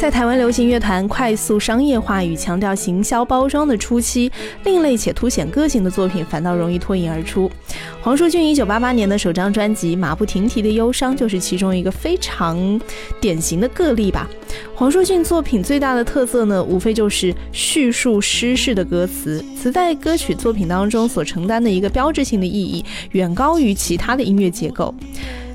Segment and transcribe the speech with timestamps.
[0.00, 4.32] 在台湾流行乐团快速商业化与强调行销包装的初期，
[4.64, 7.50] 另类且凸显个性的作品反倒容易脱颖而出。
[8.00, 12.80] 黄舒骏一九八八年的首张专辑《马不停蹄的忧伤》就是其中一个非常
[13.20, 14.26] 典型的个例吧。
[14.74, 24.94] 黄舒骏作品最大的特色呢，无非就是叙述诗式的歌词，词在歌曲作品当中所承担的一个标志性的意义，远高于其他的音乐结构。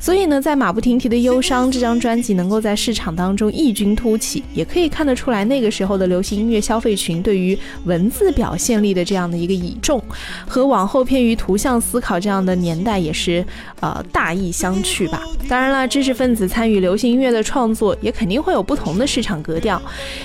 [0.00, 10.02] 所以呢，在马不停蹄的忧伤这张专辑能够在市场当中异军突起，也可以看得出来那个时候的流行音乐消费群对于文字表现力的这样的一个倚重，
[10.48, 13.44] 和往后偏于图像思考这样的年代也是
[13.80, 15.22] 呃大异相去吧。
[15.46, 19.80] 当然了，知识分子参与流行音乐的创作，也肯定会有不同的市场格调。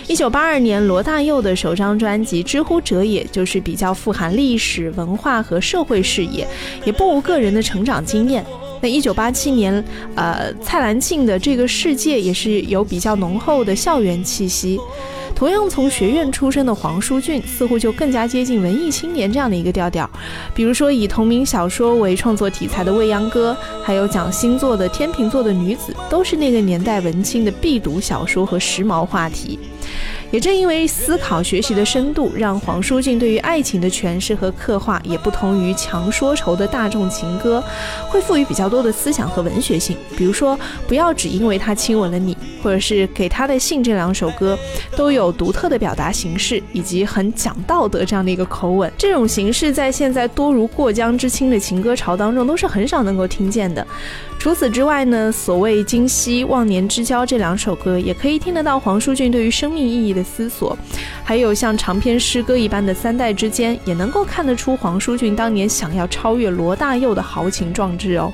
[0.08, 6.48] 一九八二年，罗大佑的首张专辑《知乎者也》就是比较富含历史文化和社会视野，
[6.86, 8.46] 也不无个人的成长经验。
[8.86, 14.80] 那一九八七年，呃，蔡澜庆的这个世界也是有比较浓厚的校园气息。
[15.36, 20.10] 同样从学院出身的黄舒骏，似乎就更加接近文艺青年这样的一个调调。
[20.54, 29.60] 比如说以同名小说为创作题材的《未央歌》，还有讲星座的《天秤座的女子》，都是那个年代文青的必读小说和时髦话题。
[30.32, 37.64] 也正因为思考学习的深度，让黄舒骏对于爱情的诠释和刻画也不同于强说愁的大众情歌，
[38.10, 39.96] 会赋予比较多的思想和文学性。
[40.18, 44.58] 比如说，不要只因为他亲吻了你，或者是给他的信这两首歌，
[44.98, 48.92] 都有有独特的表达形式，以及很讲道德这样的一个口吻。
[48.98, 53.86] 这种形式在现在多如过江之青的情歌潮当中，都是很少能够听见的。
[54.38, 60.78] 除此之外呢，所谓《今夕忘年之交》这两首歌，也可以听得到黄舒骏对于生命意义的思索，
[61.24, 68.32] 还有像长篇诗歌一般的《三代之间》，也能够看得出黄舒骏当年想要超越罗大佑的豪情壮志哦。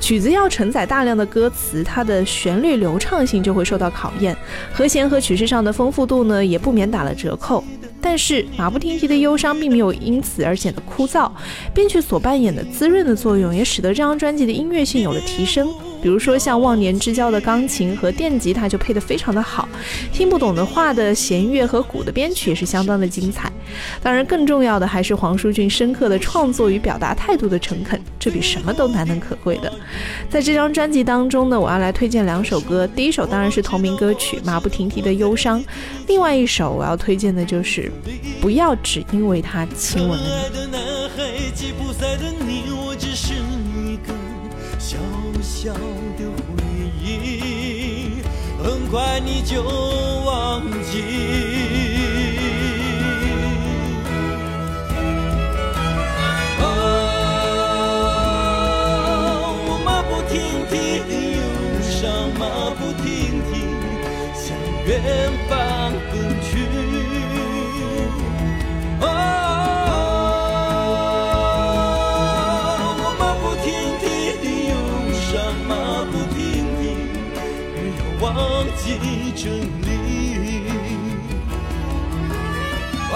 [0.00, 4.36] 曲子要承载大量的歌词，它的旋律流畅性就会受到考验，
[4.72, 7.64] 和弦和曲式上的丰富度呢，也不免打了折扣。
[8.00, 11.28] 但是马不停蹄的忧伤并没有因此而显得枯燥，
[11.74, 15.68] 编曲所扮演的滋润的作用，也使得这张专辑的音乐性有了提升。
[16.00, 19.68] 比如说像《忘年之交》的钢琴和电吉他就配得非常的好，
[20.12, 23.50] 听不懂的话的弦乐和鼓的编曲也是相当的精彩。
[24.02, 29.72] 当然，更重要的还是黄舒骏深刻的创作与表达态度的诚恳，这比什么都难能可贵的。
[30.30, 35.60] 在这张专辑当中呢，我要来推荐两首歌，第一首当然是同名歌曲《马不停蹄的忧伤》，
[36.06, 37.90] 另外一首我要推荐的就是
[38.40, 40.24] 《不要只因为他亲吻你》。
[48.62, 49.62] 很快你就
[50.24, 51.45] 忘记。
[60.70, 60.74] 停
[61.08, 61.40] 地忧
[61.80, 62.04] 伤，
[62.38, 62.42] 马
[62.74, 63.04] 不停
[63.46, 63.50] 蹄
[64.34, 64.44] 向
[64.86, 64.90] 远
[65.48, 65.50] 方
[66.10, 66.12] 奔
[66.42, 66.46] 去。
[69.00, 69.04] 哦，
[72.98, 73.66] 我马不停
[74.00, 74.04] 蹄
[74.42, 74.72] 地忧
[75.14, 75.24] 伤，
[75.68, 75.70] 马
[76.10, 76.36] 不停
[76.80, 76.82] 蹄，
[77.74, 78.26] 没有忘
[78.76, 78.84] 记
[79.36, 79.40] 这
[79.86, 79.88] 里。
[83.12, 83.14] 哦。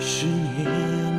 [0.00, 1.09] 十年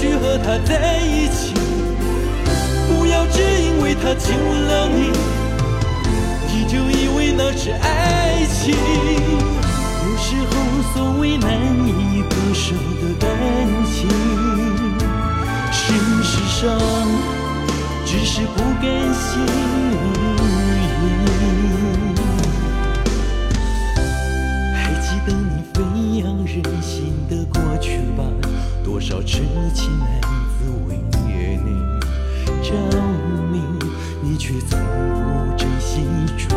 [0.00, 1.52] 去和他在一起。
[2.88, 5.12] 不要只因为他亲吻了你，
[6.48, 8.74] 你就以为那是爱情。
[10.02, 10.52] 有时候，
[10.94, 11.52] 所谓难
[11.86, 12.74] 以割舍
[29.30, 29.38] 痴
[29.72, 30.20] 情男
[30.58, 31.62] 子为你
[32.68, 32.76] 证
[33.52, 33.62] 明，
[34.20, 36.04] 你却从不真心
[36.36, 36.48] 追。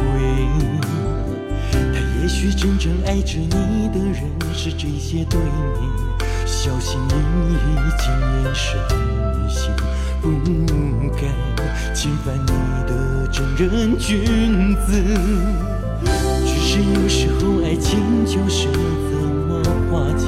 [1.71, 4.23] 他也许真正爱着你的人
[4.55, 5.87] 是这些对你
[6.47, 8.09] 小心翼翼、谨
[8.41, 8.81] 言慎
[9.47, 9.71] 行，
[10.19, 10.31] 不
[11.11, 11.21] 敢
[11.93, 12.51] 侵犯你
[12.87, 14.89] 的正人君子。
[16.43, 18.67] 只是有时候爱情就是
[19.11, 19.15] 怎
[19.47, 19.61] 么
[19.91, 20.25] 化解。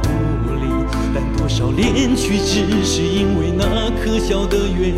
[0.00, 0.10] 道
[0.56, 0.66] 理，
[1.14, 4.94] 但多少恋曲，只是因为那可笑的原因。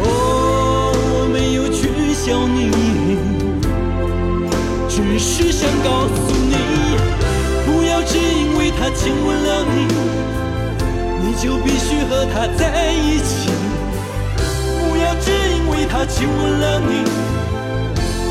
[0.00, 2.70] 哦，我没有取笑你，
[4.88, 6.54] 只是想告诉你，
[7.66, 9.86] 不要只因为他亲吻了你，
[11.24, 13.50] 你就必须和他在一起。
[14.80, 17.02] 不要只因为他亲吻了你，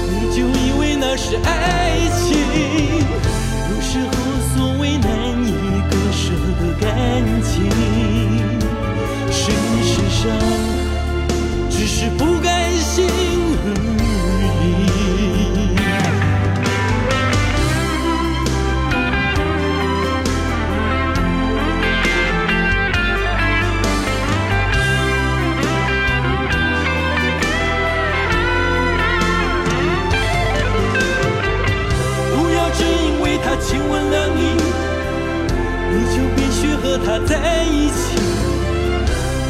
[0.10, 2.38] 你就以为那是爱情。
[3.70, 4.12] 有时候，
[4.56, 5.10] 所谓难
[5.46, 5.52] 以
[5.90, 5.98] 割。
[6.20, 6.88] 舍的感
[7.44, 7.70] 情，
[9.32, 9.52] 事
[9.84, 10.20] 实上
[11.70, 12.57] 只是不甘
[36.98, 38.18] 和他在一起，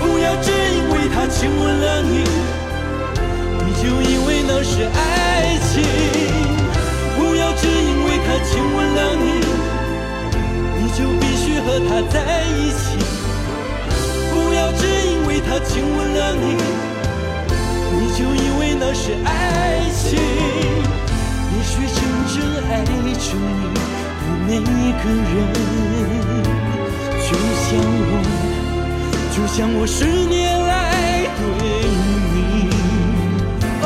[0.01, 2.23] 不要只因为他亲吻了你，
[3.65, 5.81] 你就以为那是爱情。
[7.15, 9.25] 不要只因为他亲吻了你，
[10.77, 12.99] 你就必须和他在一起。
[14.33, 16.45] 不要只因为他亲吻了你，
[17.93, 19.29] 你就以为那是爱
[19.95, 20.19] 情。
[21.55, 21.97] 也许真
[22.35, 22.35] 正
[22.69, 23.07] 爱着你。
[24.47, 26.46] 每一个人，
[27.27, 27.75] 就像
[28.07, 28.11] 我，
[29.35, 31.43] 就像我十年来对
[32.31, 32.35] 你。
[33.83, 33.85] 哦，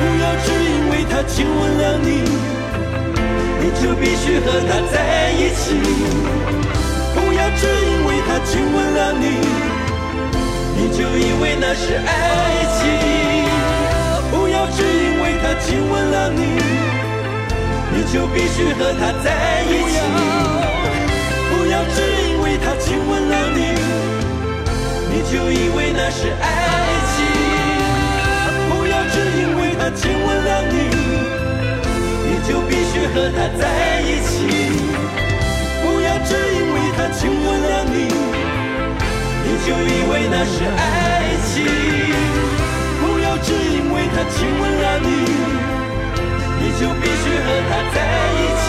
[0.00, 2.08] 不要只因为他亲吻了你，
[3.60, 4.96] 你就必须和他在
[5.32, 5.62] 一起。
[7.14, 9.24] 不要只因为他亲吻了你，
[10.76, 12.08] 你就以为那是爱
[12.80, 12.80] 情。
[14.30, 16.40] 不要只因为他亲吻了你。
[17.96, 19.94] 你就必须和他在一起，
[25.34, 26.46] 就以为那是爱
[27.10, 27.14] 情。
[28.70, 30.76] 不要只因为他亲吻了你，
[32.22, 34.30] 你就必须和他在一起。
[35.82, 38.06] 不要只因为他亲吻了你，
[39.42, 40.80] 你就以为那是爱
[41.50, 41.52] 情。
[43.02, 45.08] 不要只因为他亲吻了你。
[46.60, 47.96] 你就必须和他在
[48.38, 48.64] 一起，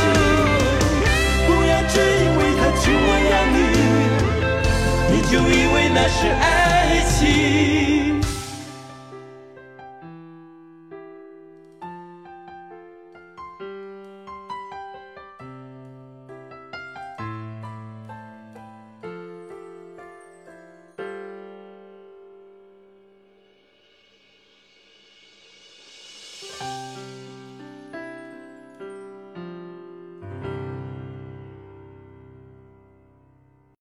[1.46, 3.58] 不要只因为他亲吻了你，
[5.12, 6.55] 你就以为那是爱。
[7.16, 7.85] 心。